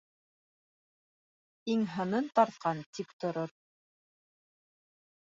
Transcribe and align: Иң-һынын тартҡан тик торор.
Иң-һынын 1.75 2.31
тартҡан 2.41 2.83
тик 2.99 3.15
торор. 3.27 3.57